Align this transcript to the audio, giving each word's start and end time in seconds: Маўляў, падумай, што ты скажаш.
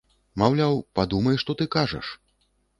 Маўляў, 0.43 0.73
падумай, 1.01 1.39
што 1.45 1.51
ты 1.61 1.71
скажаш. 1.71 2.13